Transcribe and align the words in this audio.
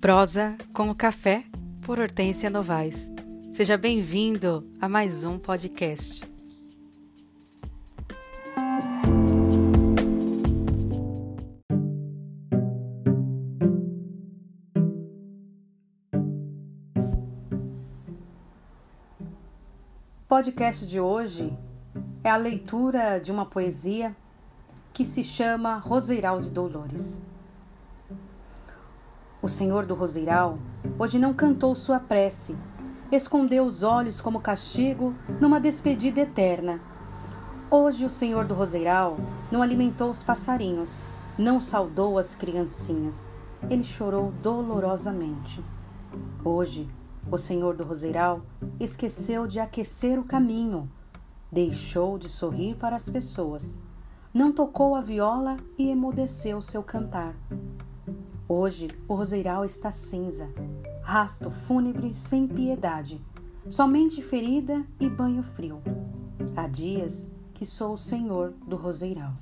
Prosa 0.00 0.56
com 0.72 0.88
o 0.88 0.94
Café, 0.94 1.44
por 1.82 2.00
Hortência 2.00 2.48
Novaes. 2.48 3.12
Seja 3.52 3.76
bem-vindo 3.76 4.66
a 4.80 4.88
mais 4.88 5.24
um 5.24 5.38
podcast. 5.38 6.24
O 20.16 20.26
podcast 20.26 20.86
de 20.86 20.98
hoje 20.98 21.52
é 22.24 22.30
a 22.30 22.38
leitura 22.38 23.18
de 23.18 23.30
uma 23.30 23.44
poesia 23.44 24.16
que 24.94 25.04
se 25.04 25.22
chama 25.22 25.76
Roseiral 25.76 26.40
de 26.40 26.50
Dolores. 26.50 27.20
O 29.42 29.48
Senhor 29.48 29.86
do 29.86 29.94
Roseiral 29.94 30.56
hoje 30.98 31.18
não 31.18 31.32
cantou 31.32 31.74
sua 31.74 31.98
prece, 31.98 32.54
escondeu 33.10 33.64
os 33.64 33.82
olhos 33.82 34.20
como 34.20 34.38
castigo 34.38 35.14
numa 35.40 35.58
despedida 35.58 36.20
eterna. 36.20 36.78
Hoje 37.70 38.04
o 38.04 38.10
Senhor 38.10 38.44
do 38.44 38.52
Roseiral 38.52 39.16
não 39.50 39.62
alimentou 39.62 40.10
os 40.10 40.22
passarinhos, 40.22 41.02
não 41.38 41.58
saudou 41.58 42.18
as 42.18 42.34
criancinhas. 42.34 43.30
Ele 43.70 43.82
chorou 43.82 44.30
dolorosamente. 44.42 45.64
Hoje, 46.44 46.86
o 47.30 47.38
Senhor 47.38 47.74
do 47.74 47.84
Roseiral 47.84 48.42
esqueceu 48.78 49.46
de 49.46 49.58
aquecer 49.58 50.18
o 50.18 50.24
caminho, 50.24 50.90
deixou 51.50 52.18
de 52.18 52.28
sorrir 52.28 52.76
para 52.76 52.96
as 52.96 53.08
pessoas, 53.08 53.80
não 54.34 54.52
tocou 54.52 54.94
a 54.94 55.00
viola 55.00 55.56
e 55.78 55.88
emudeceu 55.88 56.60
seu 56.60 56.82
cantar. 56.82 57.34
Hoje 58.52 58.88
o 59.06 59.14
roseiral 59.14 59.64
está 59.64 59.92
cinza, 59.92 60.52
rasto 61.02 61.52
fúnebre 61.52 62.16
sem 62.16 62.48
piedade, 62.48 63.24
somente 63.68 64.20
ferida 64.20 64.84
e 64.98 65.08
banho 65.08 65.40
frio. 65.40 65.80
Há 66.56 66.66
dias 66.66 67.30
que 67.54 67.64
sou 67.64 67.92
o 67.92 67.96
senhor 67.96 68.52
do 68.66 68.74
roseiral. 68.74 69.34